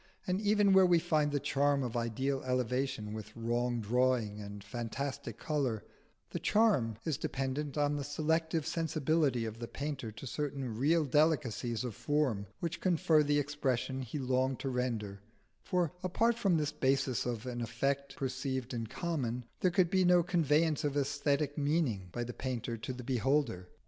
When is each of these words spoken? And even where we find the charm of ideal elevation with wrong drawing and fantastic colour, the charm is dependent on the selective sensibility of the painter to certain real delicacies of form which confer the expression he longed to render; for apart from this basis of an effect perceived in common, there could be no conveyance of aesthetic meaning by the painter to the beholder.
And 0.25 0.41
even 0.41 0.73
where 0.73 0.87
we 0.87 0.97
find 0.97 1.31
the 1.31 1.39
charm 1.39 1.83
of 1.83 1.95
ideal 1.95 2.41
elevation 2.41 3.13
with 3.13 3.37
wrong 3.37 3.81
drawing 3.81 4.41
and 4.41 4.63
fantastic 4.63 5.37
colour, 5.37 5.83
the 6.31 6.39
charm 6.39 6.95
is 7.05 7.19
dependent 7.19 7.77
on 7.77 7.95
the 7.97 8.03
selective 8.03 8.65
sensibility 8.65 9.45
of 9.45 9.59
the 9.59 9.67
painter 9.67 10.11
to 10.11 10.25
certain 10.25 10.75
real 10.75 11.05
delicacies 11.05 11.83
of 11.83 11.93
form 11.93 12.47
which 12.61 12.81
confer 12.81 13.21
the 13.21 13.37
expression 13.37 14.01
he 14.01 14.17
longed 14.17 14.57
to 14.61 14.69
render; 14.69 15.21
for 15.61 15.93
apart 16.01 16.35
from 16.35 16.57
this 16.57 16.71
basis 16.71 17.27
of 17.27 17.45
an 17.45 17.61
effect 17.61 18.15
perceived 18.15 18.73
in 18.73 18.87
common, 18.87 19.45
there 19.59 19.69
could 19.69 19.91
be 19.91 20.03
no 20.03 20.23
conveyance 20.23 20.83
of 20.83 20.97
aesthetic 20.97 21.59
meaning 21.59 22.09
by 22.11 22.23
the 22.23 22.33
painter 22.33 22.75
to 22.75 22.91
the 22.91 23.03
beholder. 23.03 23.69